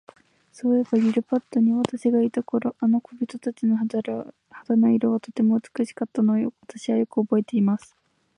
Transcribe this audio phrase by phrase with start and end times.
[0.51, 3.99] そういえば、リリパットに私がいた頃、あの小人たちの肌
[4.75, 7.95] の色は、とても美しかったのを、私はよくおぼえています。